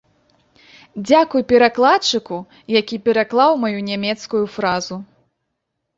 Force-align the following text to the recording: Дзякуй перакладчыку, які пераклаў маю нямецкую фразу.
Дзякуй 1.07 1.43
перакладчыку, 1.51 2.37
які 2.79 2.95
пераклаў 3.11 3.51
маю 3.67 3.79
нямецкую 3.91 4.45
фразу. 4.59 4.95